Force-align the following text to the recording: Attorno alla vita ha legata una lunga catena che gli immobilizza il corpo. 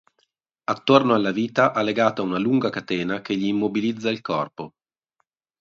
Attorno 0.63 1.13
alla 1.13 1.31
vita 1.31 1.73
ha 1.73 1.83
legata 1.83 2.23
una 2.23 2.39
lunga 2.39 2.71
catena 2.71 3.21
che 3.21 3.35
gli 3.35 3.45
immobilizza 3.45 4.09
il 4.09 4.21
corpo. 4.21 4.73